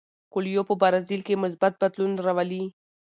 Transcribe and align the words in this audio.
کویلیو 0.31 0.63
په 0.69 0.75
برازیل 0.81 1.21
کې 1.27 1.41
مثبت 1.43 1.73
بدلون 1.81 2.11
راولي. 2.25 2.63